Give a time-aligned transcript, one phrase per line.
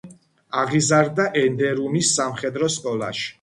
[0.61, 3.29] აღიზარდა ენდერუნის სამხედრო სკოლაში.